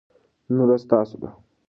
نن 0.49 0.59
ورځ 0.63 0.81
ستاسو 0.85 1.15
ده. 1.21 1.29